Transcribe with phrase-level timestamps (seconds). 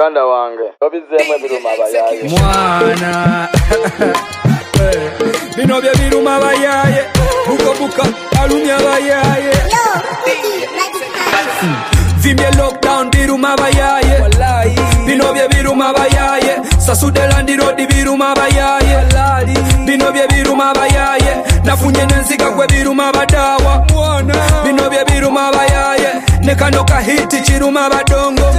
[0.00, 3.48] muganda wange obizeemu ebiruma abayaaye mwana.
[5.56, 7.04] Bino bye biruma bayaye
[7.46, 8.04] bukabuka
[8.42, 9.52] alumya bayaye.
[12.18, 14.16] Vimye lockdown biruma bayaye.
[15.06, 19.04] Bino bye biruma bayaye sasude landi road biruma bayaye.
[19.86, 23.84] Bino bye biruma bayaye nafunye nenziga gwe biruma badawa.
[24.64, 26.10] Bino bye biruma bayaye
[26.42, 28.50] nekano kahiti kiruma badongo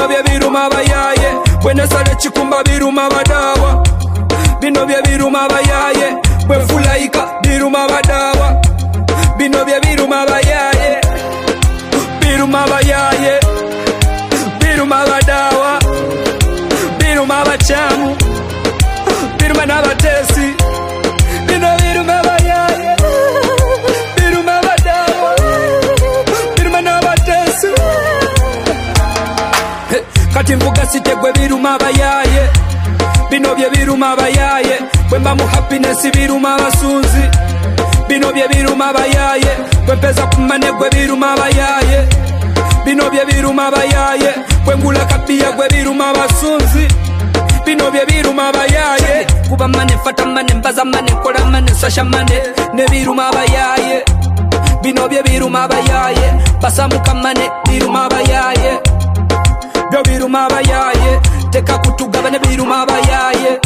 [0.00, 1.30] bino bye biruma abayaye
[1.62, 3.82] bwe nesala ekikumba biruma badaawa
[4.60, 6.08] bino bye biruma abayaye
[6.46, 8.48] bwe fulayika biruma badaawa
[9.38, 11.00] bino bye biruma abayaye
[12.20, 13.40] biruma abayaye
[14.60, 15.78] biruma abadaawa
[16.98, 18.16] biruma abakyamu
[19.38, 20.46] biruma n'abateesi
[30.58, 32.50] Kati sitegwe biruma bayaye.
[33.30, 34.78] Bino bye biruma bayaye.
[35.08, 37.22] Bwemba mu happiness biruma abasunzi
[38.08, 39.52] bino bye biruma bayaye.
[39.86, 42.08] Bwempeza kumane gwe biruma bayaye.
[42.84, 44.34] Bino bye biruma bayaye.
[44.64, 46.88] Bwengula kapia gwe biruma abasunzi
[47.64, 49.26] bino bye biruma bayaye.
[49.48, 52.42] Kuba mane fata mane mbaza mane kola mane sasha mane
[52.74, 54.02] ne biruma bayaye.
[54.82, 56.34] Bino bye biruma bayaye.
[56.60, 57.14] Basamuka
[57.68, 58.80] biruma bayaye
[59.90, 63.60] byo biruma abayaye teka kutugabane biruma abayaye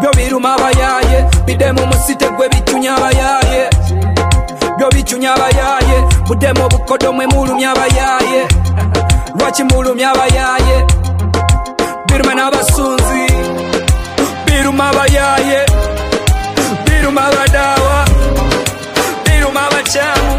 [0.00, 3.70] byo biruma abayaye bidemu musitegwe bicunya abayaye
[4.78, 8.40] byo bicunya abayaye budemu obukodo mwe mulumya abayaye
[9.38, 10.76] lwaki mulumya abayaye
[12.08, 13.22] biruma n'abasunzi
[14.46, 15.58] biruma abayaye
[16.86, 17.98] biruma abadawa
[19.24, 20.32] biruma abakyamu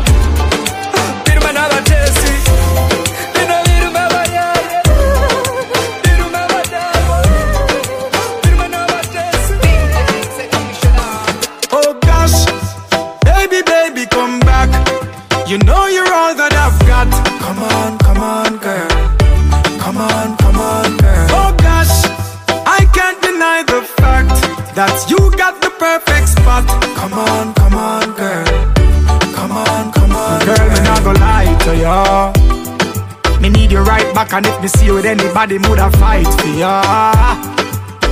[34.42, 36.82] and if me see you with anybody, woulda fight for ya.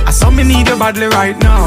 [0.06, 1.66] I saw me need you badly right now.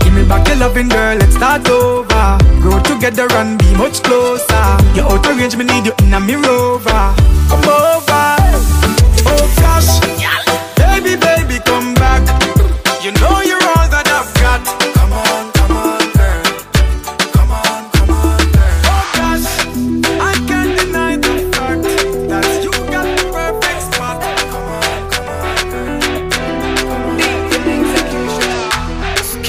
[0.00, 2.38] Give me back your loving girl, let's start over.
[2.60, 4.64] Grow together and be much closer.
[4.94, 7.14] You're out of range, me need you in a me rover.
[7.48, 8.19] Come over.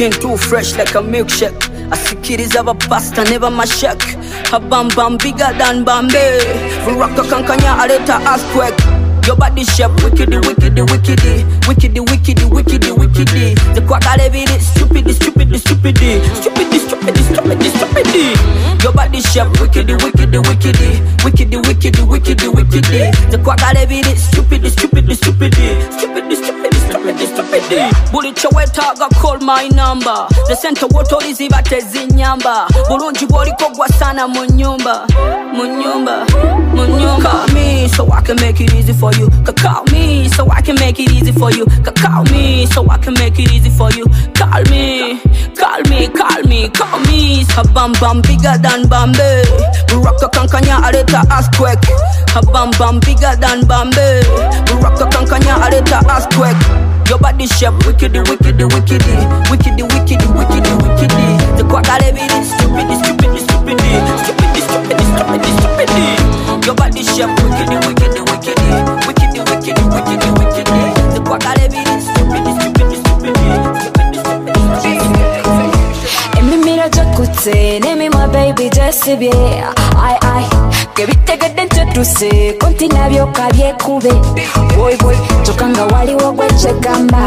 [0.02, 1.62] Skin too fresh like a milkshake.
[1.92, 4.02] asikiriza abapasta ne bamashek
[4.52, 6.42] abambam bigger than bambe
[6.88, 8.84] ruraka kankanya aleta earthquake.
[9.28, 13.56] Your body shape wickedy, wickedy, wickedy, wickedy, wickedy, wickedy, wickedy.
[13.76, 15.98] The kwagale bidi stupid, stupid, stupid,
[16.36, 18.84] stupid, stupid, stupid, stupid.
[18.84, 23.12] Your body shape wickedy, wickedy, wickedy, wickedy, wickedy, wickedy, wickedy.
[23.32, 28.12] The kwagale bidi stupid, stupid, stupid, stupid, stupid, stupid, stupid.
[28.12, 30.28] Buli chowetaga call my number.
[30.48, 32.68] The center wotolizi batezinyamba.
[32.90, 35.08] Bulungi bwoliko gwa sana mu nyumba,
[35.54, 36.26] mu nyumba,
[36.76, 37.30] mu nyumba.
[37.32, 39.30] Call me so I can make it easy for you.
[39.56, 41.51] Call me so I can make it easy for.
[41.52, 44.06] Call me so I can make it easy for you.
[44.34, 45.20] Call me,
[45.60, 47.44] call me, call me, call me.
[47.54, 49.44] Habam bam bam bigger than Bombay.
[49.92, 51.84] Baraka kankanya aleta earthquake.
[52.34, 54.22] Habam bam bam bigger than Bombay.
[54.66, 56.58] Baraka kankanya aleta earthquake.
[57.10, 59.14] Your body shape wickedy, wickedy, wickedy,
[59.52, 61.58] wickedy, wickedy, wickedy, wickedy.
[61.58, 63.78] The kwakale bidi stupid, stupid, stupid,
[64.24, 65.90] stupid, stupid, stupid, stupid.
[66.66, 68.72] Your body shape wickedy, wickedy, wickedy,
[69.06, 70.81] wickedy, wickedy, wickedy, wickedy.
[79.06, 79.64] Baby gyesibye
[80.04, 80.46] ai ai
[80.96, 84.12] gebitegedde nkyetuse konti nabyoka byekube
[84.76, 87.24] boy boy kyokka nga waliwo gwe kyegamba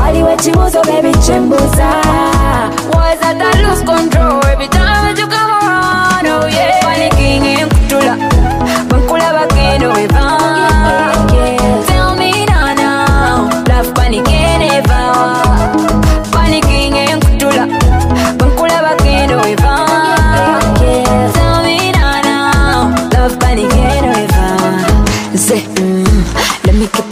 [0.00, 1.88] waliwo ekibuuzo bebi kyembuuza
[2.92, 6.05] was that I lose control every time you come around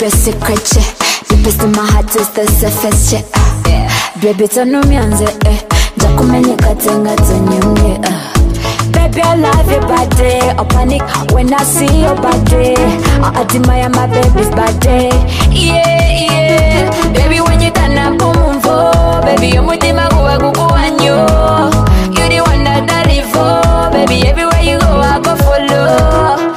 [0.05, 0.85] it secret check.
[1.27, 3.25] Deepest in my heart is the surface check.
[4.21, 5.57] Baby, tanumyanze eh.
[5.97, 8.91] Njakumenyeka tenga tenyumye uh.
[8.91, 10.39] Baby, I love your body.
[10.59, 11.01] I panic
[11.33, 12.75] when I see your body.
[12.77, 15.09] I admire my baby's body.
[15.51, 17.13] Yeah, yeah.
[17.13, 21.15] Baby, when you turn up, boom, boom, Baby, you're mutima kuwa kukuwanyo.
[22.15, 23.91] You're the one that I live for.
[23.91, 26.54] Baby, everywhere you go, I go follow.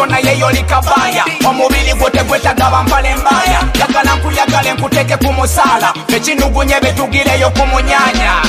[0.00, 6.80] Ghetto naye yoli kabaya omubiri gwo tegwetagaba mpale mbaya yagala nkuyagale nkuteeke ku musaala ekinugunye
[6.80, 8.42] betugireyo ku munyanya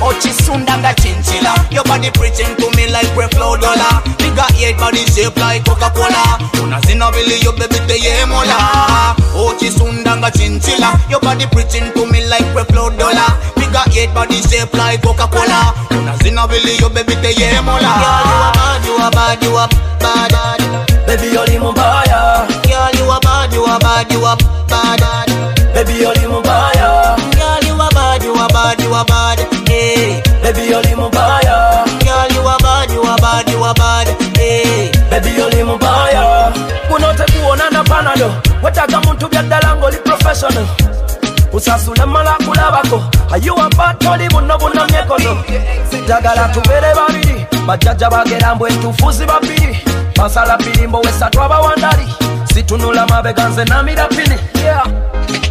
[0.00, 4.02] okisunda nga kinjira Your body preaching to me like we flow dollar.
[4.18, 6.38] Bigger eight body shape like Coca-Cola.
[6.62, 9.14] Unazina vile yo baby te mola.
[9.34, 10.98] Oh, nga chinchilla.
[11.10, 13.30] Your body preaching to me like we flow dollar.
[13.56, 15.74] Bigger eight body shape like Coca-Cola.
[15.90, 17.34] Unazina vile yo baby te.
[17.34, 19.68] Girl, you a bad, you a bad, you a
[20.00, 20.57] bad.
[21.08, 22.46] Baby, yoli mubaya.
[22.68, 24.36] Girl, you a bad, you a bad, you a
[24.68, 25.28] bad.
[25.74, 27.16] Baby, yoli mubaya.
[27.32, 29.38] Girl, you a bad, you a bad, you a bad.
[29.68, 30.22] Hey.
[30.42, 31.84] Baby, yoli mubaya.
[32.04, 34.08] Girl, you a bad, you a bad, you a bad.
[34.36, 34.92] Hey.
[35.10, 36.52] Baby, yoli mubaya.
[36.88, 38.28] Kuno tekuwona na panado.
[38.62, 40.66] Wetaga muntu byaddala li professional.
[41.52, 43.02] usasule mala kulabako
[43.32, 45.42] ayiwa patoli buno bunamyekono
[46.04, 49.82] njagala tubere babiri bajjajja bagera mbwe entufuzi babiri
[50.16, 52.08] basala birimbo wesatu abawandali
[52.54, 54.86] situnula mabega nze namira pini yeah.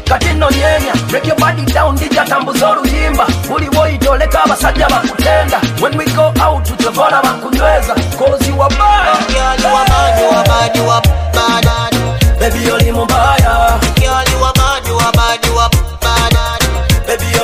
[0.09, 0.93] kati nno nyenya.
[1.09, 5.61] Break your body down ndija tambuza oluyimba buli bwoyitoleka abasajja bakutenda.
[5.81, 7.93] When we go out tutevona bakunyweza.
[8.17, 9.27] Cause you are bad.
[9.29, 9.57] Girl,
[17.21, 17.36] you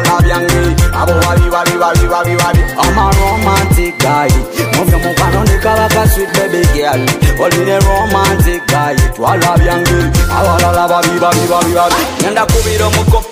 [0.00, 0.76] byange.
[0.94, 2.60] Abo wabi wabi wabi wabi wabi.
[2.78, 4.28] I'm a romantic guy.
[4.76, 7.00] Mobyo mufano nikabaka sweet baby girl.
[7.42, 8.94] Oline romantic guy.
[9.14, 10.10] Twala byange.
[10.30, 11.94] Awalala babi babi babi babi.
[12.22, 13.24] Nenda kubira omuko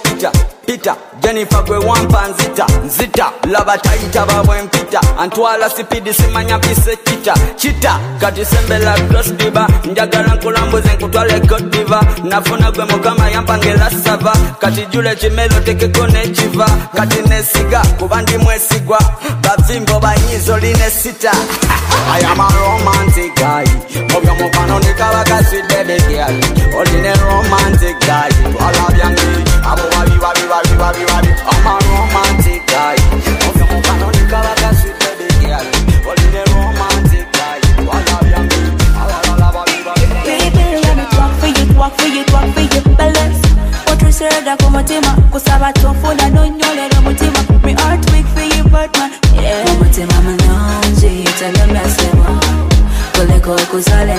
[0.71, 0.95] Peter.
[1.23, 5.01] Jennifer gwe wampa nzita nzita laba tayita babwe mpita.
[5.19, 7.35] Antwala sipidi simanya mpise kita.
[7.57, 9.69] Kita kati sembela cross diva.
[9.85, 14.37] Njagala nkulambuze nkutwale kodiva nafuna gwe mukama yampangela sava.
[14.59, 18.99] Kati jule kimelo tekeko nekiva kati nesiga kuba ndi mwesigwa.
[19.43, 21.33] Bavimbo banyizo line sita.
[22.13, 23.65] I am a romantic guy.
[24.13, 26.35] Mobyo mufano nikabaka sweet baby girl.
[26.79, 28.31] Oline romantic guy.
[28.53, 29.23] Twala byange
[29.71, 32.97] Abo wabi wabi wabi wabi wabi I'm a romantic guy.
[33.47, 35.67] Mobyo mufano nikabaka sweet baby girl.
[36.09, 37.61] Oline romantic guy.
[37.85, 38.57] Twala byange
[39.01, 42.97] Awalala wabi wabi Baby, let me talk for you, talk for you, talk for you,
[42.97, 43.41] balance.
[43.93, 49.67] otuserera ku mutima kusaba tonfuna nonyolera omutima me heart weak for you but man yeah.
[49.71, 52.41] omutima mulungi tagamyasema
[53.17, 54.15] kuleka okuzala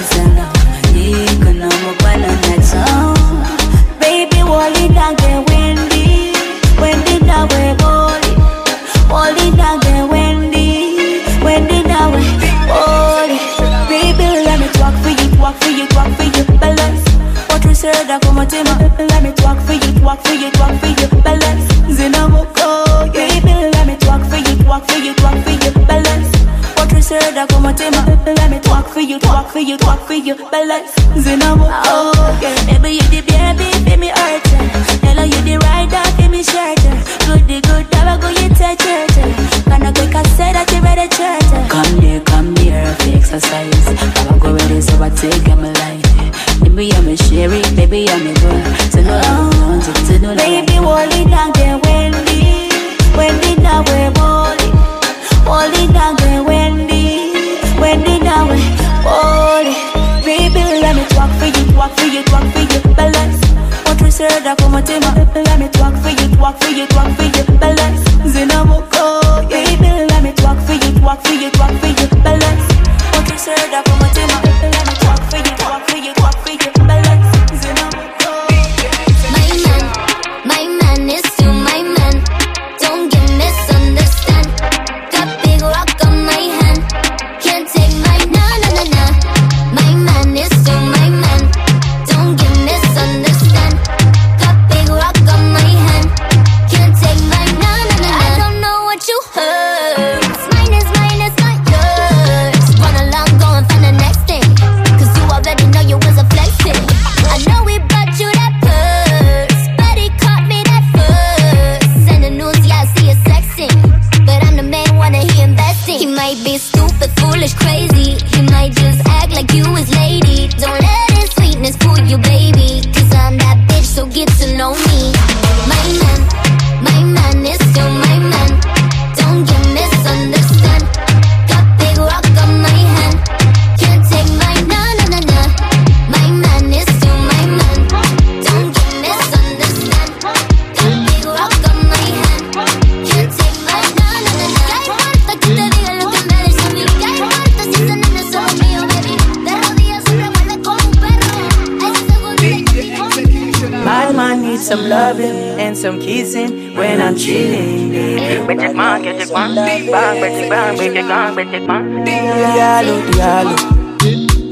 [160.92, 162.06] bitch it bang, bitch it gang, bitch it man.
[162.06, 163.56] Diallo, diallo.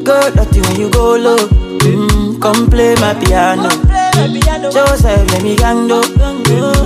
[0.03, 1.37] Go dirty when you go low.
[1.37, 3.69] Mm, come play my piano.
[4.71, 6.01] Joseph, let me gango.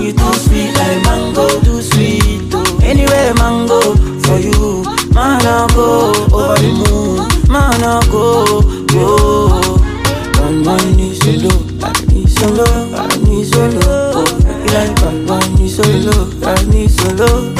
[0.01, 2.53] You too sweet like mango, too sweet.
[2.53, 2.79] Oh.
[2.83, 3.79] Anywhere mango
[4.23, 4.83] for you,
[5.13, 9.79] man I go over the moon, man I go go.
[10.41, 13.81] One man is solo, I need solo, I need solo.
[14.15, 17.52] Oh, you like one man is solo, I need solo, I need solo.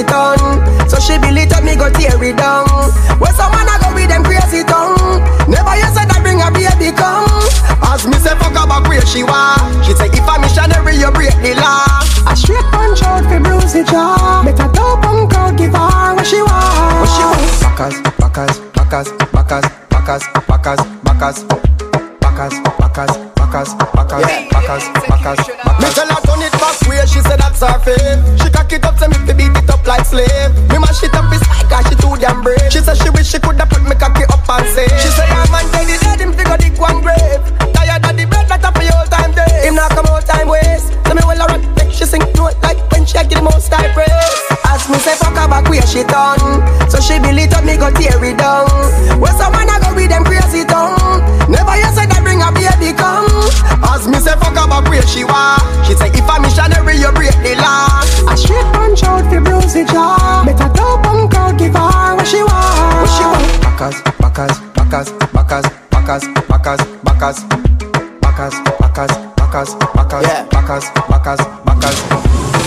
[0.00, 0.40] it on.
[0.88, 2.66] So she believe that me go tear it down.
[3.20, 5.20] When some man I go with them crazy tongue.
[5.46, 7.28] Never you said I bring a baby come.
[7.84, 9.60] Ask me say fuck about where she was.
[9.84, 11.84] She say if I'm missionary you break the law.
[12.24, 14.40] A straight punch out for bruise the jaw.
[14.44, 17.04] Better dope and girl give her what she want.
[17.04, 17.44] What she want?
[17.60, 21.38] Backers, backers, backers, backers, backers, backers, backers.
[22.20, 25.40] Backers, backers, backers, backers, backers, backers, backers.
[25.80, 26.49] Me tell her turn it
[27.00, 29.70] way, she said that's her fave She cock it up, say me fi beat it
[29.70, 30.52] up like slave.
[30.68, 32.60] Me mash it up, it's like she too damn brave.
[32.68, 35.46] She say she wish she coulda put me cocky up and say She say her
[35.48, 37.40] man tell the dead him fi go dig one grave.
[37.72, 40.48] Tired of the bread that up for your time day Him not come out time
[40.48, 40.92] waste.
[41.08, 43.72] So me well a run, make she sing note like when she give the most
[43.72, 44.36] high praise.
[44.68, 46.38] As me say fuck her back where she done.
[46.92, 48.68] So she build it up, me go tear it down.
[49.18, 49.79] Where someone I
[54.30, 57.54] say fuck her back where she want She say if a missionary you break the
[57.58, 57.88] law.
[58.30, 60.44] A straight punch out fi bruise the jaw.
[60.46, 63.02] A dope punk out give her what she want.
[63.02, 63.46] What she want?
[63.64, 67.38] Bacas, bacas, bacas, bacas, bacas, bacas, bacas,
[68.22, 72.59] bacas, bacas, bacas, bacas, bacas, bacas, bacas.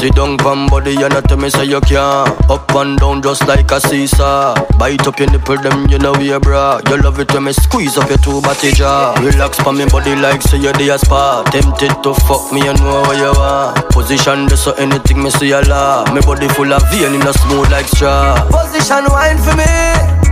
[0.00, 2.32] Sit down from body and not tell me say you can't.
[2.48, 4.54] Up and down just like a seesaw.
[4.78, 6.80] Bite up your nipple them you know we bra.
[6.88, 9.12] You love it when me squeeze up your two body jaw.
[9.20, 11.44] Relax for me body like say you're the spa.
[11.52, 13.76] Tempted to fuck me you know what you want.
[13.92, 17.32] Position this so anything me see a law Me body full of vein in a
[17.34, 18.40] smooth like straw.
[18.48, 19.68] Position wine for me.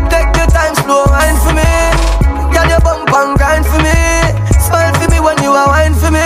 [0.08, 1.68] Take your time slow wine for me.
[2.56, 3.92] Girl your bump and grind for me.
[4.64, 6.25] Smile for me when you are wine for me.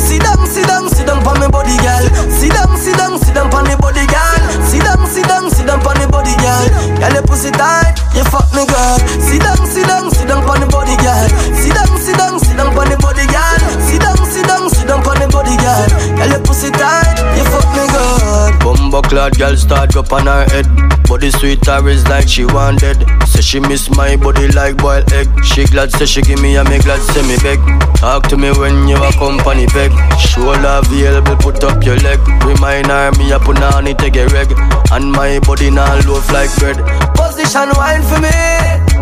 [0.00, 0.88] Sit down, sit down,
[1.26, 2.04] on me body girl.
[2.30, 4.40] Sit down, sit down, sit down on the body girl.
[4.64, 6.64] Sit down, sit down, sit down on the body girl.
[7.00, 8.98] Girl your pussy tight, you fuck me girl.
[9.20, 11.28] Sit down, sit down, sit down on the body girl.
[11.56, 13.58] Sit down, sit down, sit down on the body girl.
[13.88, 15.86] Sit down, sit down, sit down on the body girl
[16.18, 20.44] Girl your pussy tight, you fuck me good Bumbo clad girl start up on her
[20.48, 20.66] head.
[21.04, 22.96] Body sweet her is like she wanted.
[23.28, 25.28] Say she miss my body like boiled egg.
[25.44, 27.60] She glad say she give me and me glad say me beg.
[27.96, 29.92] Talk to me when you a company beg.
[30.18, 32.18] Show love available, put up your leg.
[32.42, 34.48] Remind her me a put on it take a reg.
[34.90, 36.80] And my body now loaf like bread.
[37.14, 38.32] Position wine for me.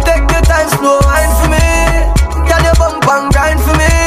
[0.02, 1.66] Take your time, slow wine for me.
[2.50, 4.01] Can you bump and grind for me?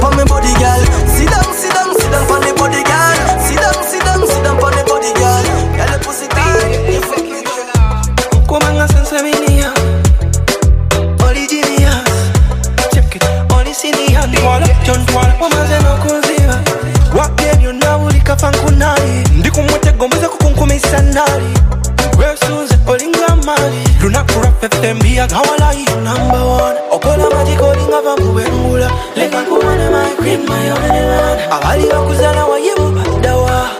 [0.00, 0.82] For me body, girl.
[1.06, 3.16] Sit down, sit down, sit down for the body, girl.
[3.44, 5.44] Sit down, sit down, sit down for the body, girl.
[5.76, 7.68] Girl, the pussy tight, you fuck me good.
[8.48, 9.70] Kumanga sensemania
[11.24, 11.92] Originia
[12.92, 13.22] Check it.
[13.54, 16.58] Orisinia Twala John twala Wamaze no kunziba
[17.18, 21.54] Wapyenyo nawulika fankunali Ndi ku mutego mbuze kukunkumisa nali
[22.18, 23.88] Wesuze olinga mali
[24.62, 26.76] Lunaku lwaffe agawalayi number one.
[26.92, 33.70] Okola magiko olinga bamubengula Leka nkubone my queen my only one Abali bakuzala wayibu baddawa
[33.70, 33.79] East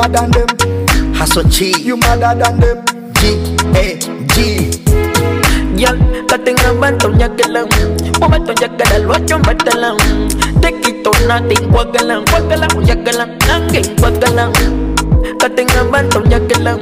[0.00, 1.14] Me madder than them.
[1.14, 2.84] Hustle chi, you madder than them.
[3.20, 3.36] G
[3.76, 3.98] A
[4.32, 4.70] G.
[5.76, 7.68] Girl, katinga banto nyakalang
[8.16, 9.98] Pumato nyakala luacho batalang
[10.60, 14.52] Tekito natin wagalang Wagalang yagalang Nanging wagalang
[15.38, 16.80] Katinga banto nyakalang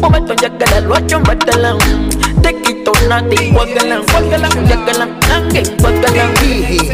[0.00, 1.78] Pumato nyakala luacho batalang
[3.00, 6.32] Tekito natin wagalang Wagalang yagalang Nanging wagalang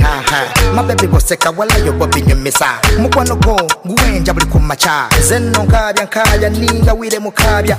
[0.03, 0.42] Haha,
[0.75, 7.19] mabebi boseka walayo bobinyumisa mukwano gwo guwenja buli kumaca nze nno nkaabya nkaabya ninga wire
[7.19, 7.77] mukabya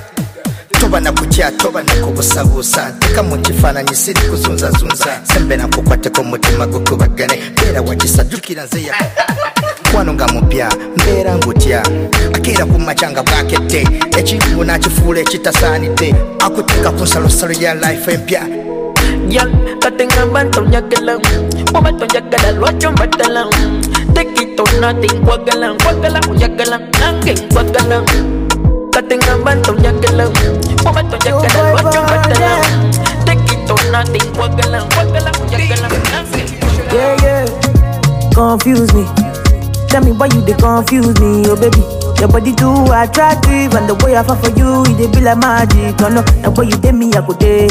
[0.80, 8.24] toba nakutya toba nakubusabuusa teka mu kifaananyi siri kuzunzazunza sembera nkukwateko omutima gukubagane beera wakisa
[8.24, 8.94] jjukira nzeya
[9.96, 11.84] wano nga mupya mbeera ngutya
[12.34, 13.88] akeera ku macyanga bwakedde
[14.18, 18.42] ekintu nakifuula ekitasaanidde akuteeka ku nsalosalo ya life empya
[19.30, 21.20] yan katengamba ntonjagala
[21.74, 23.48] oba tonjagala lwaki ombatala
[24.14, 28.04] tekitona tenkwagala nkwagala onjagala nange nkwagala
[28.98, 30.34] Tekito natin wagalang Wagalang yagalang Nanging wagalang Katinga banto nyakalang
[30.82, 32.64] Pumato nyakala luacho batalang
[33.30, 36.50] Tekito natin wagalang Wagalang yagalang Nanging
[36.90, 37.46] Yeah, yeah.
[38.34, 39.06] Confuse me.
[39.90, 41.82] Tell me why you they confuse me, oh baby.
[42.18, 46.00] Your body too attractive, and the way I fall for you, it be like magic.
[46.02, 47.68] Oh no, the way you take me, I go day,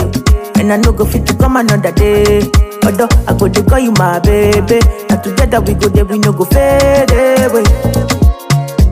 [0.60, 2.50] and I no go fit to come another day.
[2.84, 6.32] Although I go dey call you my baby, and together we go there, we no
[6.32, 7.64] go fade away.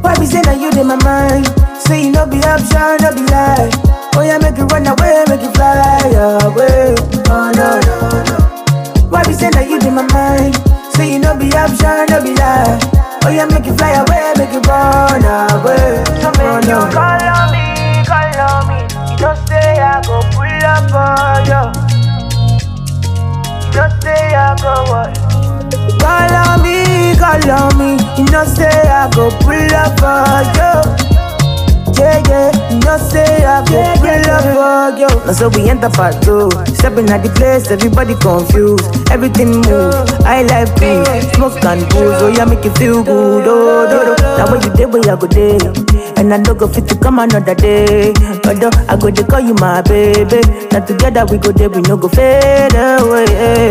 [0.00, 1.63] Why be say that you in my mind?
[1.86, 3.70] Say you no be option, no be lie.
[4.16, 6.00] Oh yeah, make it run away, make it fly
[6.42, 6.94] away.
[7.28, 8.36] Oh no no no.
[9.10, 10.56] Why be say that you in my mind?
[10.96, 12.80] Say you no be option, no be lie.
[13.24, 16.00] Oh yeah, make it fly away, make it run away.
[16.24, 16.88] So oh, make you no.
[16.88, 18.80] call on me, call on me.
[19.12, 21.62] You know say I go pull up on you.
[23.60, 25.12] You know say I go what?
[26.00, 28.00] Call on me, call on me.
[28.16, 31.13] You know say I go pull up for you.
[31.98, 35.08] Yeah, yeah, you say I go pull up for you.
[35.26, 36.50] Now so we enter part two.
[36.74, 38.84] Stepping at the place, everybody confused.
[39.10, 39.94] Everything move.
[40.26, 42.20] I like booze, smoke and booze.
[42.22, 43.44] Oh yeah, make you feel good.
[43.46, 44.22] Oh, do, do.
[44.38, 45.58] Now when you day, where I go day.
[46.16, 48.12] And I don't go fit to come another day.
[48.46, 50.40] Although I go to call you my baby.
[50.72, 53.70] Now together we go there, we no go fade away.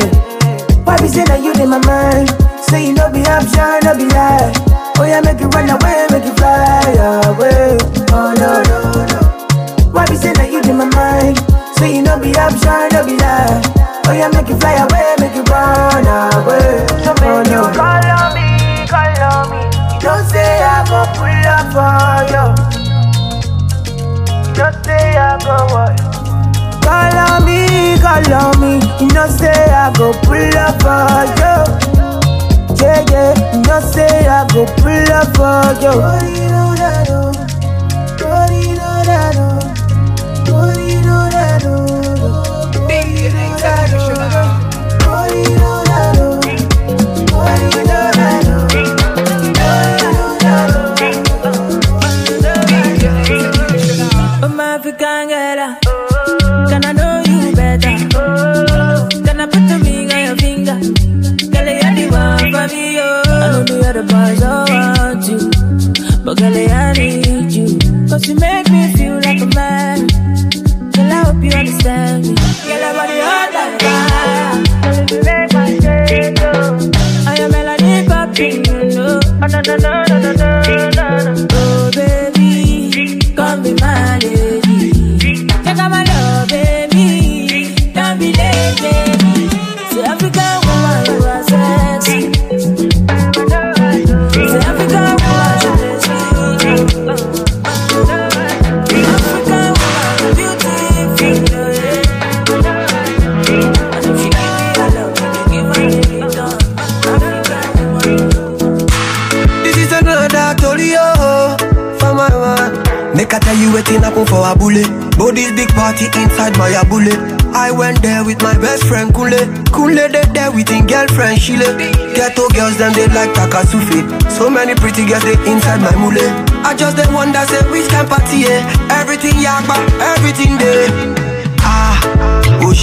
[0.84, 2.30] Why be say that you in my mind?
[2.68, 3.23] Say you no be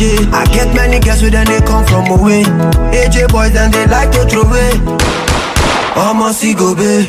[0.03, 2.43] I get many girls with them, they come from away.
[2.89, 4.73] AJ boys and they like to throw away.
[5.95, 7.05] Almost go be.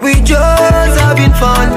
[0.00, 1.74] We just having fun.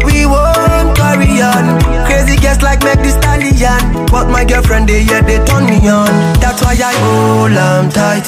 [0.00, 1.76] We won't carry on.
[2.06, 4.06] Crazy girls like make the stallion.
[4.06, 6.08] But my girlfriend, they yeah, they turn me on.
[6.40, 8.24] That's why I hold on tight.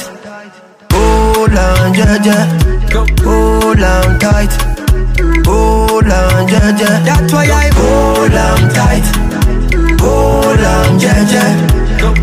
[0.93, 2.53] Hold on, yeah, yeah.
[3.25, 4.53] Hold on tight.
[5.49, 7.01] Hold on, yeah, yeah.
[7.03, 9.32] That's why I hold on tight.
[10.13, 11.53] Hold on, yeah, yeah.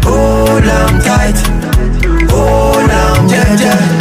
[0.06, 1.40] Hold on tight.
[2.30, 3.99] Hold on, yeah, yeah.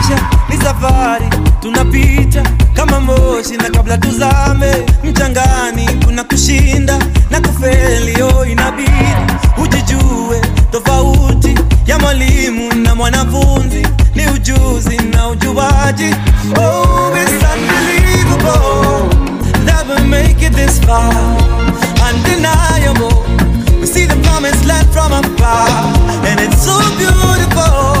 [0.00, 1.26] maisha ni safari
[1.60, 2.42] tunapita
[2.74, 4.72] kama moshi, na kabla tuzame
[5.04, 6.98] mchangani, kuna kushinda
[7.30, 9.16] na kufelio oh, inabidi
[9.62, 10.40] ujijue
[10.72, 11.54] tofauti
[11.86, 16.14] ya mwalimu na mwanafunzi ni ujuzi na ujuaji.
[16.58, 17.12] Oh,
[18.48, 19.08] oh
[22.10, 23.10] undeniable.
[23.80, 25.68] We see the promised land from afar,
[26.26, 27.99] and it's so beautiful.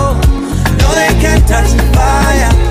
[0.94, 2.69] they can't touch the fire.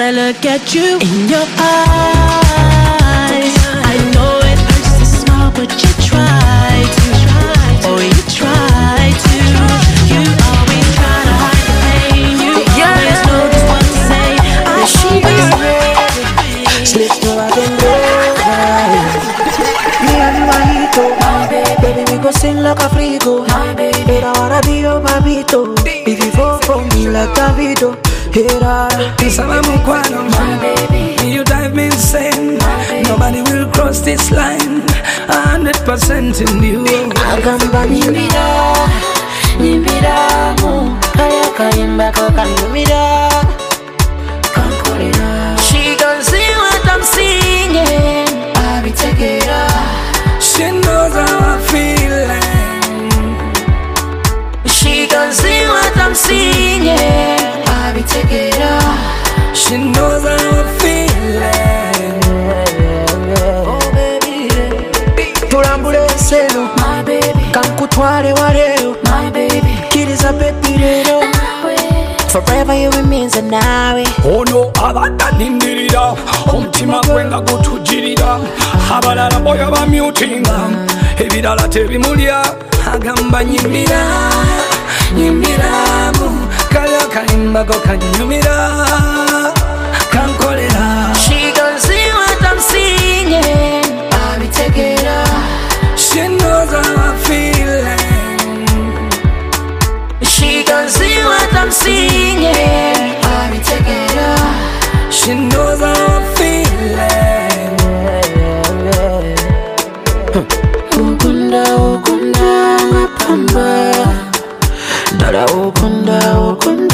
[0.00, 3.52] When I look at you in your eyes,
[3.84, 7.04] I know it hurts to smile, but you try to.
[7.84, 9.36] Oh, you try to.
[10.08, 12.32] You always try to hide the pain.
[12.40, 14.40] You always know just what to say.
[14.64, 15.52] I always
[16.88, 17.52] Slip to a
[20.00, 21.44] Me and you are hit oh.
[21.82, 23.44] Baby, we go sing like a frigo.
[24.20, 25.00] But I wanna be your.
[26.06, 27.96] If you fall for me like Davido.
[28.34, 28.88] Hera,
[31.24, 32.58] You drive me insane.
[33.08, 34.82] Nobody will cross this line.
[35.26, 36.84] Hundred percent in you.
[37.32, 38.76] Agamba nyimbira
[39.60, 43.19] nyimbiramu kaya kayimba ko kanyumira
[58.00, 58.80] abitegera
[59.52, 62.20] She knows how I'm feeling.
[63.66, 64.48] Oh baby,
[65.48, 66.68] tulambule enselo
[67.52, 68.96] kankutwale waleero
[69.88, 71.20] kiriza bebi leero
[72.28, 74.04] forever you remains a nawe.
[74.24, 76.14] Ono abadde anindirira
[76.52, 78.38] omutima gwe nga gutujirira.
[78.94, 80.70] Abalala boyo bamyutinga.
[81.18, 82.42] Ebirala tebimulya.
[82.94, 84.00] Agamba nyimbira
[85.16, 86.48] nyimbiramu
[87.12, 88.86] kali akalimbako kanyumira
[90.12, 91.14] kankolera.
[91.14, 93.84] She can see what I'm singing
[94.24, 95.18] abitegera.
[95.96, 97.98] She knows how I'm feeling
[100.22, 102.54] She can see what I'm singing
[103.34, 104.30] abitegera.
[105.10, 107.76] She knows how I'm feeling
[111.00, 112.50] ukunda ukunda
[112.90, 113.68] ngapamba
[115.18, 116.89] dala ukunda ukunda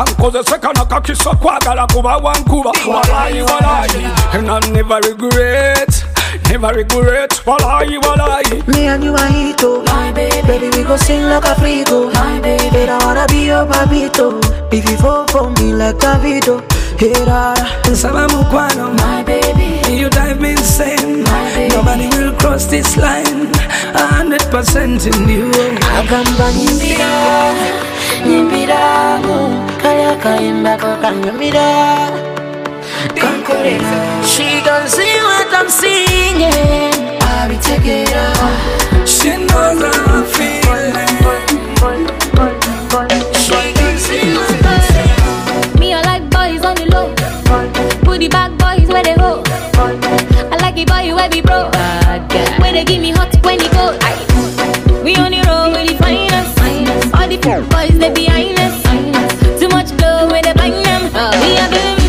[0.00, 2.72] Yes, kankozeseka nakakisa kwagala kuba wankuba.
[2.88, 6.04] Walayi walayi and I never regret
[6.48, 7.30] never regret.
[7.46, 9.82] Walayi walayi Me and you are hit oh.
[10.14, 10.68] Baby.
[10.76, 12.10] We go sing like a frigo.
[12.12, 14.40] But I wanna be your babito
[14.72, 16.60] If you fall for me like Davido
[16.98, 17.54] Hera
[17.90, 18.96] nsaba mukwano
[19.88, 21.24] you drive me insane.
[21.68, 23.50] Nobody will cross this line.
[23.94, 25.50] A hundred percent in you.
[25.98, 26.48] Agamba
[28.26, 28.80] nyimbira
[29.82, 31.68] kaya kayimba ko kanyumira
[33.16, 33.92] kankolera
[34.24, 38.24] She can see what I'm singing abitegera
[39.06, 40.96] She knows I'm feeling
[43.44, 47.08] She can see what Me, I like boys on the low.
[48.04, 48.28] Put the
[48.60, 49.42] boys where they go.
[50.52, 51.70] I like the boy where be bro.
[52.60, 53.96] Where they give me hot when he go.
[55.02, 55.32] We on
[57.36, 59.60] the boys they behind us.
[59.60, 61.10] Too much glow when they bang them.
[61.14, 61.30] Ah.
[61.42, 61.99] We are feeling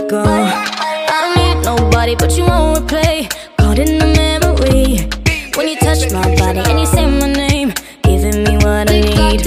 [0.00, 0.22] go.
[0.24, 3.28] I don't need nobody but you won't replay.
[3.58, 5.08] Caught in the memory.
[5.56, 7.72] When you touch my body and you say my name
[8.02, 9.46] Giving me what I need.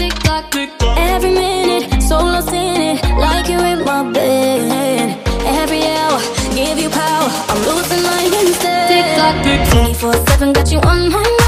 [0.98, 5.18] Every minute, so lost in it Like you in my bed.
[5.46, 6.20] Every hour,
[6.56, 7.30] give you power.
[7.50, 8.90] I'm losing my instead.
[9.70, 11.39] 24-7 got you on my mind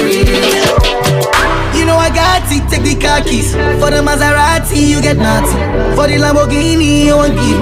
[0.00, 3.52] You know I got it, take the car keys.
[3.52, 5.60] For the Maserati, you get nothing.
[5.96, 7.60] For the Lamborghini, you won't give.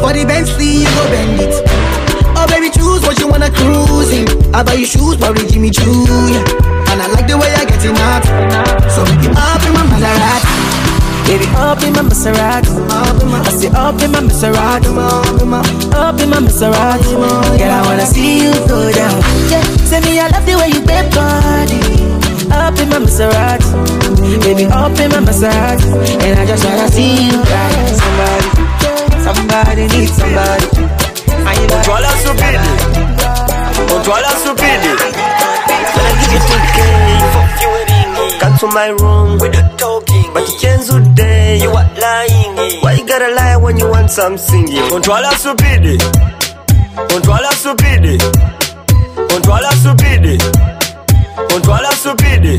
[0.00, 1.54] For the Bentley, you go bend it.
[2.36, 4.26] Oh baby, choose what you wanna cruise in.
[4.54, 6.44] I buy you shoes, probably Jimmy Choo, yeah.
[6.92, 8.24] And I like the way I get it out.
[8.92, 10.65] So make it up in my Maserati.
[11.26, 12.70] Baby, up in my Maserati.
[12.90, 14.90] I say up in my Maserati.
[15.92, 17.12] Up in my Maserati.
[17.58, 19.20] Girl, I wanna see you go down.
[19.50, 21.80] Yeah, say me, I love the way you bend body.
[22.54, 23.66] Up in my Maserati.
[24.42, 25.90] Baby, up in my Maserati.
[26.22, 27.96] And I just wanna see you ride.
[27.98, 28.50] Somebody,
[29.24, 30.66] somebody needs somebody.
[31.68, 32.58] Controla stupidi
[33.88, 34.92] Controla stupidi
[38.40, 39.95] Come to my room with the talking
[40.36, 42.82] But you change today, you are lying.
[42.82, 45.96] Why you gotta lie when you want some singing Controla stupidi
[47.08, 48.18] Controla stupidi
[49.30, 50.36] Controla stupidi
[51.48, 52.58] Controla stupidi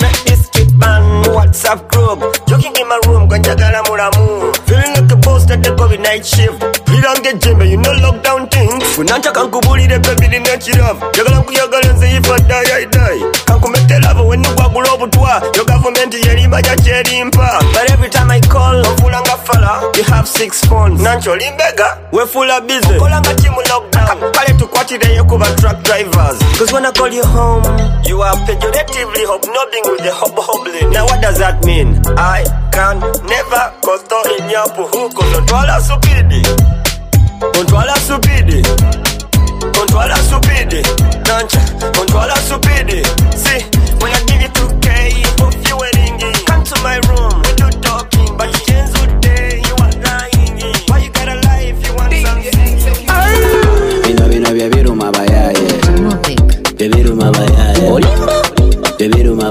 [0.00, 1.04] Make this kid bang
[1.36, 2.20] WhatsApp group.
[2.48, 6.60] Joking in my room, ganjagala mulamu Feeling like a boss that the COVID night shift.
[6.86, 8.84] Birange jembe, you know lockdown things.
[8.96, 12.06] Funancha kankubulire baby nina chiravu Jagala nkuyagala nze
[12.48, 12.99] die I die Kankumete love
[14.80, 20.04] when nugwagula obutwa Your government yerimanya kyerimpa But every time I call, ofulanga fala You
[20.04, 21.00] have six phones.
[21.00, 24.32] Nancho limbega, wefula busy Okolanga timu lockdown.
[24.32, 26.38] Kale tukwatireyo kuba truck drivers.
[26.58, 27.62] Cause when I call you home
[28.04, 32.00] You are pejoratively hobnobbing with the hob hobbling Now what does that mean?
[32.18, 36.42] I can never costo in your puhu Controla stupidi
[37.54, 38.62] Controla stupidi
[39.72, 40.82] Controla stupidi
[41.28, 41.60] Nancha
[41.96, 43.02] Controla stupidi
[43.36, 43.64] See
[46.82, 47.42] my room.
[47.44, 50.56] We do talking But you change today You are lying
[50.88, 52.40] Why you gotta lie if you want something?
[59.30, 59.50] obuluma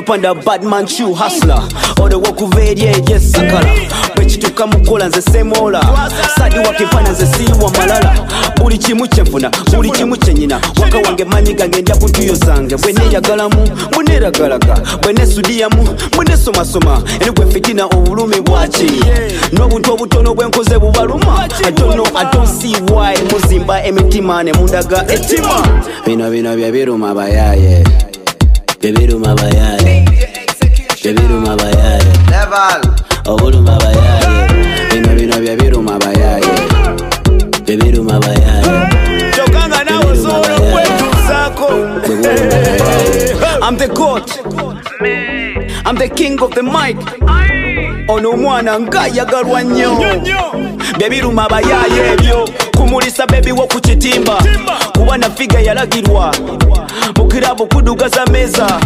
[0.00, 1.60] Up on the bad man shoe hustler.
[2.02, 3.68] Odewo kuva eri egyesakala
[4.16, 8.14] bwekituuka mukola nze semola sadi wakempana nze siiwa malala.
[8.60, 14.76] Buli kimu kyenfuna buli kimu kyenyina waka wange manyi gange ndya kuntuyo zange bweneeyagalamu muneeragalaga
[15.02, 18.90] bwenesudiyamu munesomasoma eri gwe fitina obulumi bwaki
[19.52, 21.48] n'obuntu obutono bwenkoze bubaluma.
[21.66, 23.14] Adono adonsi why.
[23.32, 27.84] Muzimba emitima ne mundaga ettima bino bino bye biruma bayaye
[28.80, 30.04] bye biruma bayaye
[31.02, 32.10] bye biruma bayaye
[33.26, 34.48] obuluma bayaye
[34.92, 36.54] bino bino bye biruma bayaye
[37.66, 38.72] bye biruma bayaye
[39.34, 41.68] kyokanga nawe osobola okwetuusaako
[43.62, 44.28] I'm the goat
[45.86, 46.96] I'm the king of the mic
[48.10, 49.90] ono omwana ngaayagalwa nnyo.
[50.98, 52.48] Bye biruma abayaaye ebyo.
[52.76, 54.38] Ku mpumulisa bebi wo ku kitimba.
[54.96, 56.34] Kuba na figa yalagirwa.
[57.16, 58.80] Mukirabo kudugaza meza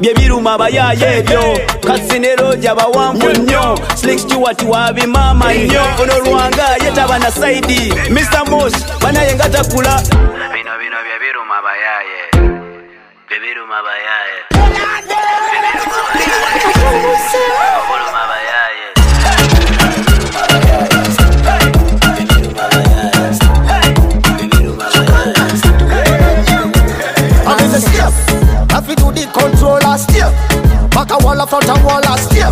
[0.00, 1.58] bye biruma abayaye ebyo.
[1.86, 5.82] Kasinero jabawanvu nnyo slik stewart wabimama nnyo.
[6.02, 8.72] ono lwanga yetaba na saidi mr mos
[9.02, 10.02] banaye nga takula.
[10.02, 12.54] Bino bino bye biruma abayaye
[13.84, 13.94] bye
[29.94, 30.26] controller year.
[30.90, 32.50] Back a wall, front a wall, last year.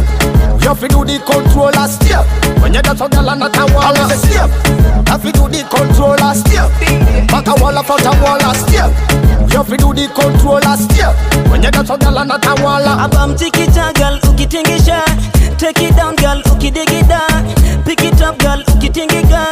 [0.62, 2.22] You have to do the control last year.
[2.62, 4.50] When you dance on girl and not a wall, a step.
[5.10, 6.66] Have to do the control last year.
[7.26, 8.86] Back a wall, front a wall, last year.
[9.50, 11.10] You have to do the control last year.
[11.50, 15.02] When you dance on girl and not a wall, a abamtikita gal ukitingisha
[15.58, 17.20] take it down gal ukidigida
[17.84, 19.46] pick it up gal ukitingika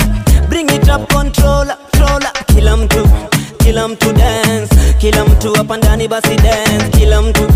[0.48, 3.06] bring it up controller controller kila mtu
[3.70, 7.48] kila mtu dance kila mtu hapa ndani basi dance kila mtu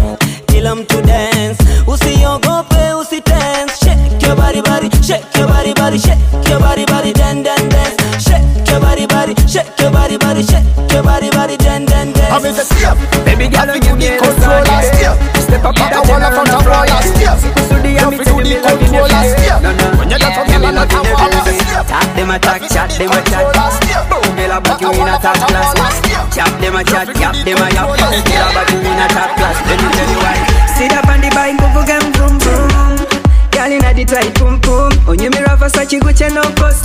[0.47, 6.61] kila mtu dance usiogope usitense shake your body body shake your body body shake your
[6.61, 11.03] body body dan dan dance shake your body body shake your body body shake your
[11.03, 12.97] body body dan dan dance I'm in the step.
[13.25, 15.15] Baby girl, you do the controller step.
[15.39, 16.87] Step up, back a wall, front a wall.
[16.87, 19.63] You have to do the controller step.
[19.99, 21.87] When you dance on the land, at a wall, a step.
[21.87, 23.55] Chat them a chat, chat them a chat.
[24.11, 25.75] Boom, girl a put you in a top class.
[26.35, 27.95] Chat them a chat, yap them a yap.
[27.95, 29.55] Girl a put in a top class.
[29.71, 30.35] Let me tell you why.
[30.75, 32.99] Sit up on the bike, move again, vroom vroom.
[33.55, 34.91] Girl inna the tight pum pum.
[35.07, 36.84] On you mirror Versace Gucci no costume.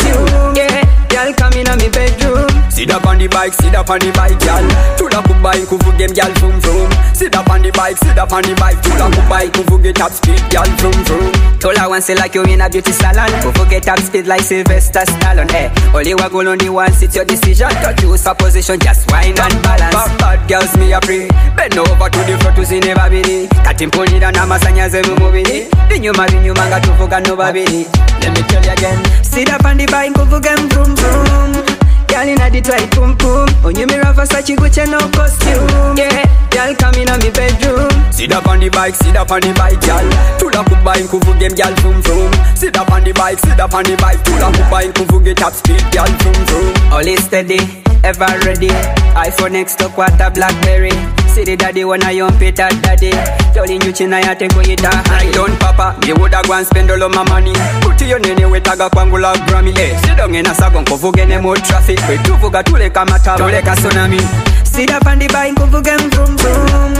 [2.89, 4.65] Sit up on the bike, sit up on the bike, gal.
[4.97, 6.89] Tula kubai kuvuge gal vroom vroom.
[7.13, 8.81] Sit up on the bike, sit up on the bike.
[8.81, 11.29] Tula kubai kuvuge top speed, gal vroom vroom.
[11.61, 13.29] Tola one say like you in a beauty salon.
[13.53, 15.53] Forget top speed like Sylvester Stallone.
[15.53, 16.89] Eh, only one goal, only one.
[16.97, 17.69] It's your decision.
[17.69, 19.93] To choose a position, just wine and balance.
[19.93, 21.29] Bad, bad girls me a pray.
[21.53, 23.45] Bend over to the front to see never bini.
[23.69, 25.69] Kati mpulira n'amasanyalaze mu mubiri.
[25.87, 27.85] Binyuma binyuma nga tuvuga no babiri.
[28.25, 28.97] Let me tell you again.
[29.21, 31.88] Sit up on the bike, again, vroom vroom.
[32.09, 33.47] Girl inna the tight pum pum.
[33.63, 35.95] On you mirror Versace Gucci no costume.
[35.95, 37.89] Yeah, girl come inna me bedroom.
[38.11, 40.03] Sit up on the bike, sit up on the bike, gal.
[40.39, 42.31] Tula kubai kuvuge gal vroom vroom.
[42.55, 44.23] Sit up on the bike, sit up on the bike.
[44.25, 46.73] Pull up up Tula kubai kuvuge top speed, gal vroom vroom.
[46.91, 47.59] Always steady,
[48.03, 48.69] ever ready.
[49.15, 50.91] iPhone X to quarter Blackberry.
[51.27, 53.11] City daddy wanna yon Peter daddy.
[53.53, 54.89] Jolly nyuchi na ya tengo yita.
[55.11, 57.53] I don't papa, me woulda go and spend all of my money.
[57.81, 59.71] Put your nene wetaga kwangu la Grammy.
[59.77, 61.99] Eh, sit down in a sagon kuvuge ne more traffic.
[62.09, 64.19] Wetuvuga tule kama taba, tule ka tsunami.
[64.65, 66.93] Sit up on the bike, again, vroom vroom.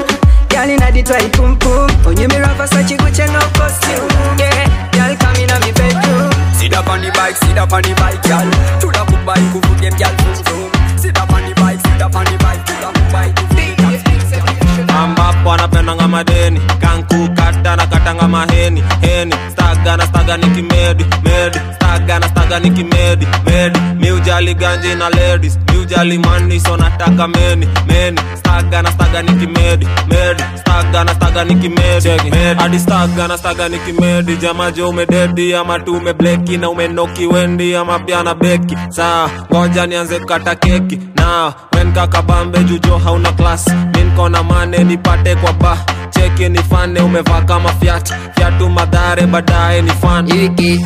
[0.50, 1.90] Girl inna the tight pum pum.
[2.06, 4.10] On you mirror Versace Gucci no costume.
[4.38, 6.32] Yeah, girl come inna me bedroom.
[6.54, 8.50] Sit up on the bike, sit up on the bike, gal.
[8.82, 10.69] Tula kubai kuvuge gal vroom vroom.
[15.04, 19.34] Ambapo anapendanga madeni kankukata na katanga maheni heni.
[19.52, 21.60] Staga na staga ni kimedi medi.
[21.76, 23.80] Staga na staga ni kimedi medi.
[24.00, 28.20] Miujali ganji na ladies miujali mani so nataka meni meni.
[28.40, 30.44] Staga na staga ni kimedi medi.
[30.60, 32.10] Staga na staga ni kimedi
[32.58, 38.00] hadi staga na staga ni kimedi jamajo umededi ama tu umebleki na umenoki wendi ama
[38.00, 38.78] pia na beki.
[38.90, 43.66] Saa ngoja nianze kukata keki na wenkakabambe jujo hauna klas
[43.96, 45.78] minkona mane nipate kwa ba
[46.10, 50.26] cheki ni fane umevaa kama fyat fyatu madhare baadaye ni fan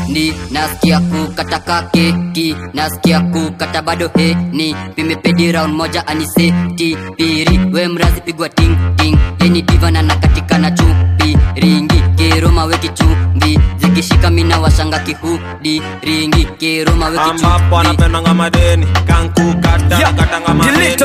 [0.07, 2.55] ni nasikia kukata kakeki.
[2.73, 6.97] Nasikia kukata bado heni pimepedi round moja aniseti.
[7.17, 9.17] Piri we mrazi pigwa ting ting.
[9.39, 11.37] Yeni divana na katika na chupi.
[11.55, 15.81] Ringi keroma weki chumbi zikishika mina washanga kihudi.
[16.01, 18.85] Ringi keroma weki ambapo anapendanga madeni.
[19.07, 20.13] Kankukata yeah.
[20.15, 20.97] katanga madeni.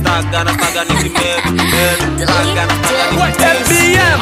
[0.00, 4.20] staga na staga ni kimeni staga na staga ni kimedi fbm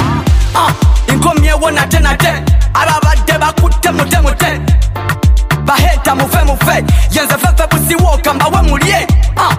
[1.08, 2.32] inkomye wona tena te.
[2.74, 4.60] Ababadde bakutte mute mute.
[5.64, 6.84] Baheta mufe mufe.
[7.10, 9.06] Yenze fefe busiwoka mbawe mulye.
[9.36, 9.56] Ah,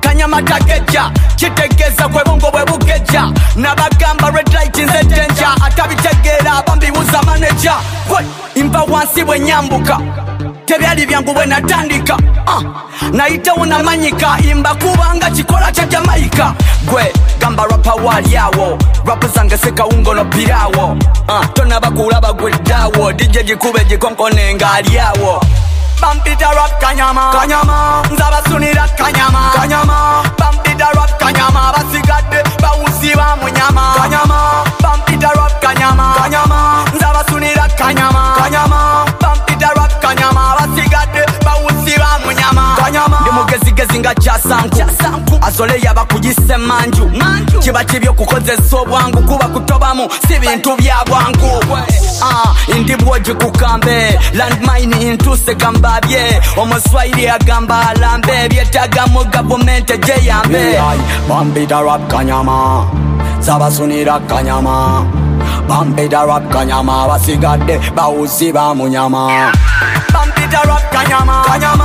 [0.00, 3.32] kanyamata geja kitegeeza gwe bungo bwe bugeja.
[3.56, 7.74] Nabagamba redlight nze denja atabitegeera bambibuza maneja
[8.08, 9.98] gwe mpa wansi bwe nyambuka
[10.68, 12.16] tebyali byangu bwe natandika.
[12.46, 12.60] Ah,
[13.12, 16.54] nayitewo namanyika imba kubanga kikola kya jamaika.
[16.84, 20.96] Gwe gamba rapa waliawo rapa zange sekawungo no pirawo.
[21.28, 25.40] Ah, tonabakulaba gweddawo dije gikube gikonkone ngaalyawo
[26.00, 28.02] bampita rap kanyama kanyama.
[28.12, 30.22] Nzabasunira kanyama kanyama.
[30.38, 33.94] Bampita rap kanyama basigadde bawuziba munyama.
[33.96, 34.64] Kanyama.
[34.82, 36.84] Bampita rap kanyama kanyama.
[36.96, 39.04] Nzabasunira kanyama kanyama.
[39.20, 39.47] Bampita
[40.08, 41.12] Sonia Mara, she got
[41.88, 42.76] muziba munyama
[43.22, 47.10] ndi mugezigezi nga kyasanku azole yaba kuyise manju.
[47.60, 51.64] Kiba kibyo kukozesa obwangu kuba kutobamu si bintu bya bwangu.
[52.22, 54.20] Ah, ndi bwogi kukambe.
[54.34, 58.44] Landmine ntuse gambabye omuswairi agamba alambe.
[58.44, 60.78] Ebyetagamu gavumenti gyeyambe
[61.28, 62.86] bambida rap kanyama.
[63.40, 65.04] Sabasunira kanyama.
[65.68, 67.02] Bambida rap kanyama.
[67.04, 69.52] Abasigadde bawuzi bamunyama
[70.12, 71.77] bambida rap kanyama, kanyama.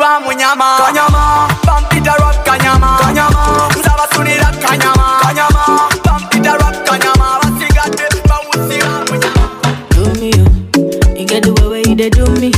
[0.00, 0.78] wa munyama.
[0.86, 1.48] Kanyama.
[1.66, 2.98] Bampita rap kanyama.
[3.02, 3.68] Kanyama.
[3.78, 5.20] Nzabasunira kanyama.
[5.22, 5.88] Kanyama.
[6.04, 7.38] Bampita rap kanyama.
[7.42, 9.44] Basigate bawusi wa munyama.
[9.90, 10.44] Do me yo
[11.16, 12.50] you get the way where you dey do me.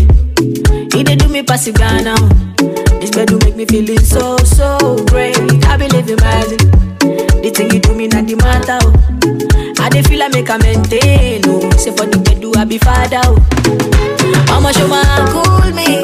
[0.97, 2.15] You dey do me pass you Ghana
[3.01, 5.37] this bed make me feeling so so great.
[5.67, 6.45] I be living my
[7.43, 8.79] the thing you do me not the matter.
[8.83, 9.83] Oh.
[9.83, 11.69] I dey feel I make a maintain oh.
[11.77, 13.39] say for the bedu I be father oh.
[14.47, 16.02] Mama show my cool me.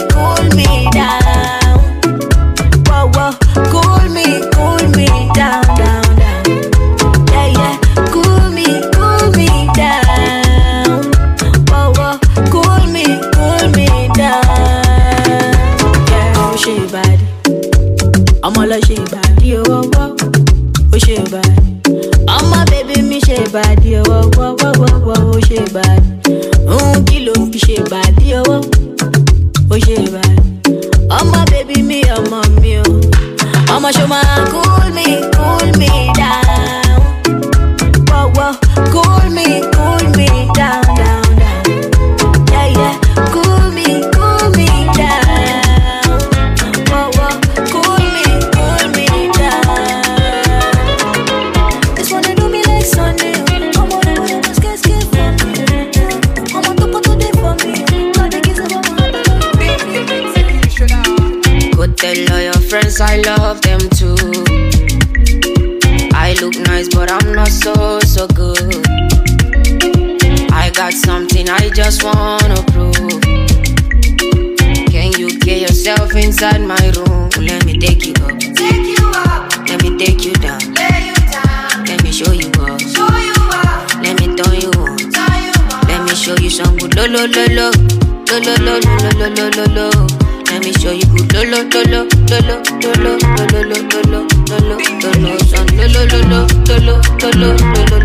[97.21, 97.98] Lolo, lolo.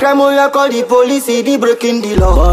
[0.00, 2.49] Crime on your call the police, see the breaking the law.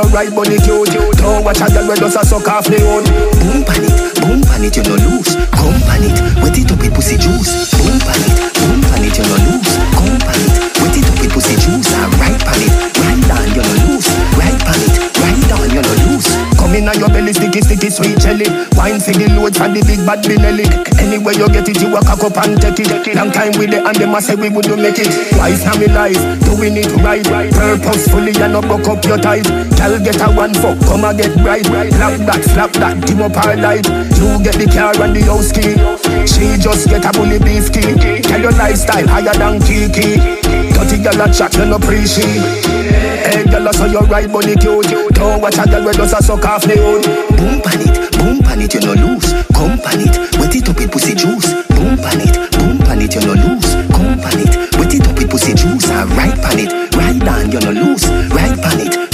[0.00, 1.18] Girl, I saw you right, bunny cute.
[1.18, 3.04] Don't watch a girl when does a suck off the own.
[3.40, 5.36] Boom pan it, boom pan it, you no lose.
[5.52, 7.70] Come pan it, wet it up with pussy juice.
[7.76, 9.76] Boom pan it, boom pan it, you no lose.
[9.94, 11.89] Come pan it, wet it up with pussy juice.
[16.70, 18.46] Come in your belly, sticky, sticky, sweet jelly.
[18.78, 20.70] Wine for the load for the big bad Benelli.
[21.02, 23.10] Anywhere you get it, you a cock up and take it.
[23.10, 25.10] Long time with it, and them a say we would make it.
[25.34, 26.14] Twice now me life,
[26.46, 29.50] doing it right, purposefully and not buck up your ties.
[29.50, 31.66] Girl get a one fuck, come and get right.
[31.66, 33.90] Slap that, slap that, dim up our light.
[34.22, 35.74] You get the car and the house key.
[36.22, 37.98] She just get a bully beef key.
[38.22, 40.22] Tell your lifestyle higher than Kiki.
[40.70, 43.09] Dirty girl a chat, you no appreciate.
[43.30, 44.90] Hey, girl, I saw you right, bunny cute.
[45.14, 47.06] Don't watch a girl when does a suck off the hood.
[47.38, 49.30] Boom pan it, boom pan it, you no lose.
[49.54, 51.46] Come pan it, wet it up with pussy juice.
[51.70, 53.70] Boom pan it, boom pan it, you no lose.
[53.94, 55.88] Come pan it, wet it up with pussy juice.
[55.88, 58.02] I right pan it, right down, you no lose.
[58.34, 59.09] Right pan it,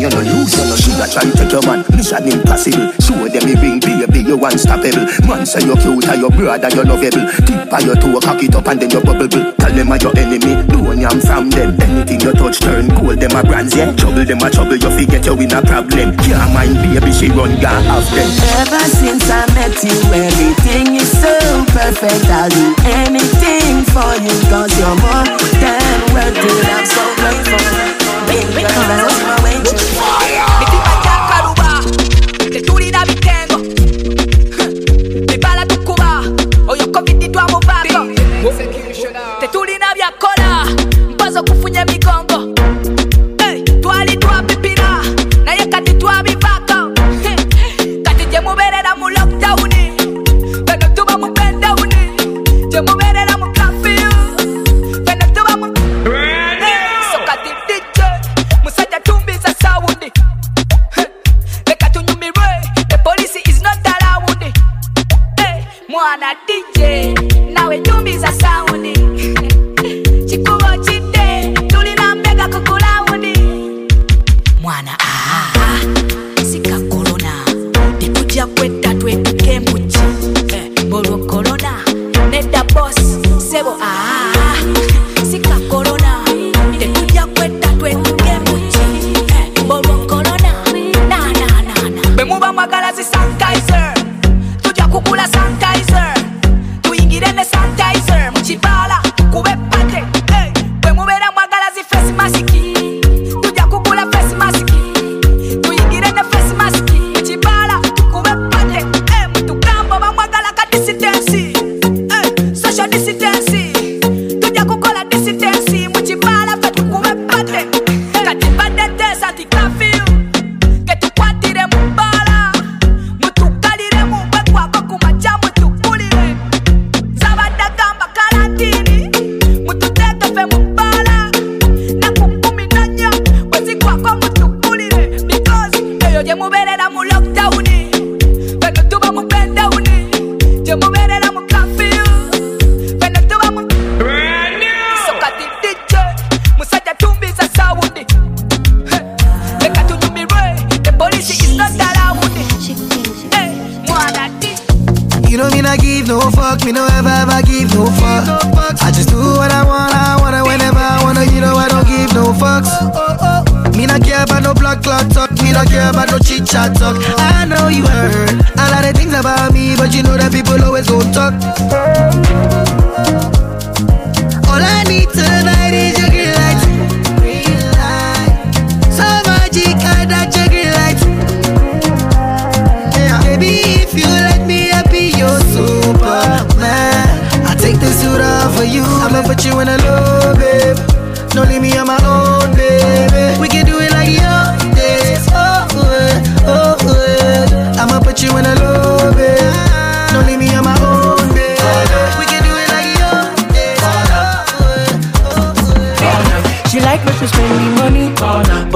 [0.00, 0.56] down, you no lose.
[0.56, 2.92] You no Shoulda try take your man, mission impossible.
[3.00, 5.04] Show them me ring, baby, you unstoppable.
[5.28, 7.24] Man say you cute, your brother you lovable.
[7.44, 9.28] Tip by your toe, cock it up and then you bubble.
[9.28, 11.76] Tell them are your enemy, don't yam from them.
[11.80, 13.92] Anything you touch turn gold, them a brands, yeah.
[13.96, 16.16] Trouble them a trouble, you forget you in a problem.
[16.24, 18.28] Yeah, mind baby, she run gone off them.
[18.64, 21.34] Ever since I met you, everything is so
[21.72, 22.24] perfect.
[22.30, 22.74] I'll do
[23.04, 25.26] anything for you, cause you're more
[25.60, 26.68] than worth it.
[26.70, 27.99] I'm so grateful.
[28.30, 28.62] Baby,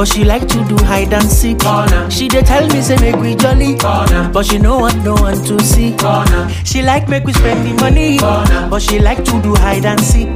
[0.05, 1.57] but she like to do hide and seek.
[2.11, 5.59] She dey tell me say make we jolly, but she no want no one to
[5.64, 5.96] see.
[6.62, 10.28] She like make we spend me money, but she like to do hide and seek.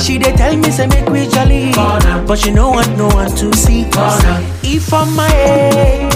[0.00, 3.52] She dey tell me say make we jolly, but she no want no one to
[3.54, 3.84] see.
[4.62, 6.14] If I'm my head,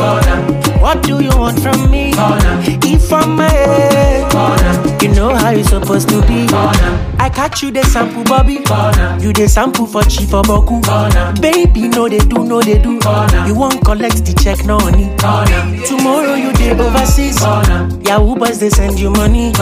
[0.81, 2.13] what do you want from me?
[2.17, 6.47] If Head, you know how you supposed to be.
[7.19, 8.55] I catch you the sample, Bobby.
[9.25, 10.83] You the sample for cheap for Boku.
[11.41, 12.95] Baby, no they do, no they do.
[13.47, 15.15] You won't collect the check, no honey.
[15.87, 17.41] Tomorrow you day overseas.
[18.05, 19.53] Yahoo boys they send you money.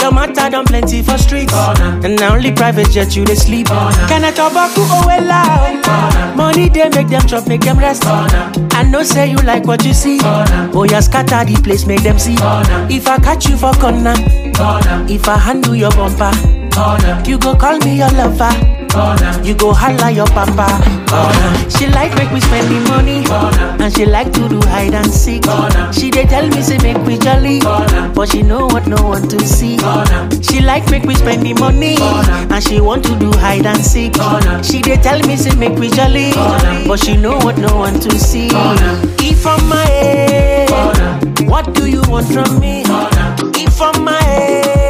[0.00, 1.52] Your matter done plenty for streets.
[1.54, 3.68] And now only private jet you they sleep.
[3.68, 6.36] Can I talk about oh well?
[6.36, 8.02] Money they make them chop, make them rest.
[8.04, 10.18] I know say you like what you see.
[10.22, 12.34] Oh yeah, scatter the place, make them see.
[12.88, 14.14] If I catch you for corner,
[14.54, 15.06] corner.
[15.08, 16.30] if I handle your bumper.
[16.74, 17.22] corner.
[17.26, 18.79] You go call me your lover.
[19.44, 20.66] You go holla your papa.
[21.78, 23.24] She like make we spend the money,
[23.82, 25.44] and she like to do hide and seek.
[25.92, 27.60] She dey tell me say make we jolly,
[28.14, 29.78] but she know what no one to see.
[30.42, 34.14] She like make we spend the money, and she want to do hide and seek.
[34.64, 36.32] She dey tell me say make we jolly,
[36.86, 38.48] but she know what no one to see.
[38.52, 42.82] If I'm my head, what do you want from me?
[43.62, 44.89] If I'm my head,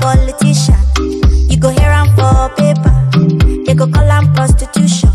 [0.00, 0.76] politician,
[1.48, 2.92] you go hear am for paper.
[3.64, 5.05] They go call am prostitution.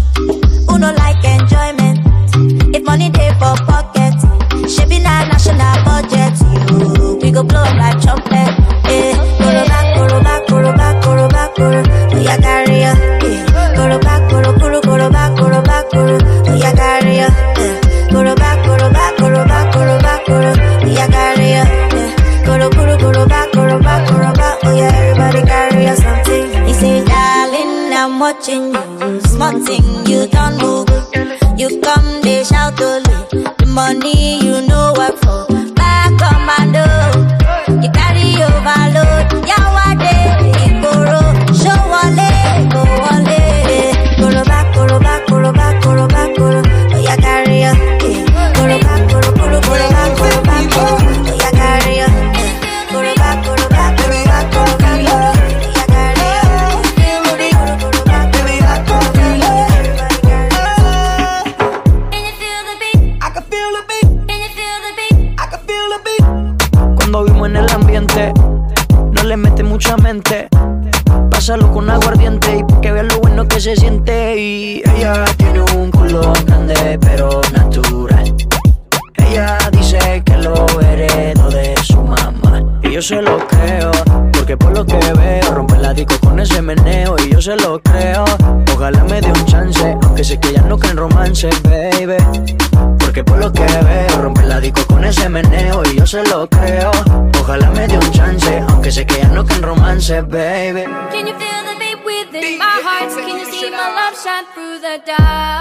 [105.00, 105.61] Through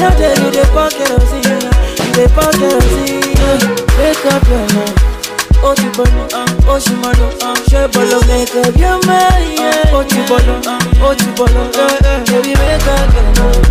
[0.00, 1.56] no dey you pour kerosene
[1.98, 3.58] you dey pour kerosene yeah.
[4.34, 4.96] up your mind.
[5.62, 9.92] ó ti bọ̀lọ̀ uh, ó sì mọ̀lọ̀ uh, ṣé bọ̀lọ̀ make up your mind yeah.
[10.10, 12.18] ti bọ̀lọ̀ uh, ó ti bọ̀lọ̀ eh, eh.
[12.30, 13.64] baby make up your mind.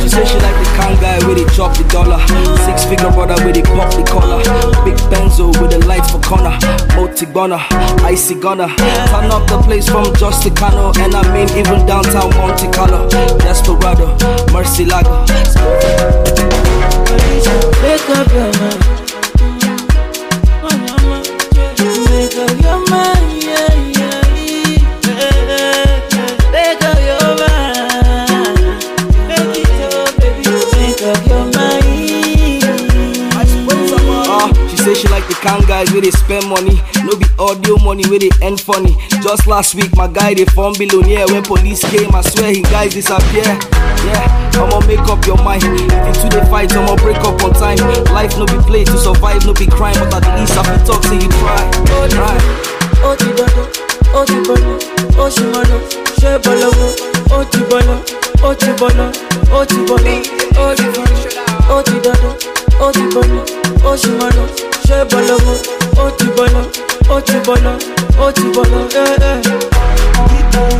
[0.00, 2.20] She say she like the kind guy with they drop the dollar.
[2.64, 4.40] Six figure brother with they pop the collar.
[4.84, 6.56] Big Benzo with the lights for corner.
[6.94, 7.60] Multi burner,
[8.04, 8.68] icy gunner.
[9.10, 13.08] Turn up the place from just Justicano, and I mean even downtown Monte Carlo.
[13.38, 14.16] Desperado,
[14.52, 15.24] Mercy Lago.
[17.82, 18.82] Make up your mind.
[22.08, 22.75] Make up your
[35.42, 36.80] kind guys where they spend money.
[37.04, 38.94] No be audio money where they end funny.
[39.22, 41.26] Just last week, my guy they form billionaire.
[41.28, 43.44] When police came, I swear he guys disappear.
[44.06, 44.26] Yeah,
[44.60, 45.62] I'ma make up your mind.
[45.64, 47.78] If you two they fight, I'ma break up on time.
[48.14, 49.96] Life no be play to survive, no be crime.
[50.10, 51.62] But at least I feel talk say you try.
[52.10, 52.38] Try.
[53.04, 53.66] ó ti dọ́dọ̀
[54.18, 54.76] ó ti bọ̀lọ̀
[55.22, 55.76] ó sì mọ̀nà
[56.20, 56.86] ṣé bọ̀lọ̀ wo
[57.36, 57.98] ó ti bọ̀lọ̀
[58.48, 59.08] ó ti bọ̀lọ̀
[59.52, 60.16] ó ti bọ̀lọ̀
[64.86, 65.58] ṣé bọ̀lọ̀wọ̀
[66.02, 66.64] ó ti bọ̀lọ̀
[67.14, 67.74] ó ti bọ̀lọ̀
[68.24, 68.84] ó ti bọ̀lọ̀.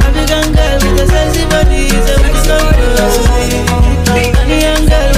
[0.06, 2.86] African girl with a sexy body is a big story.
[4.40, 4.58] Any
[4.90, 5.15] girl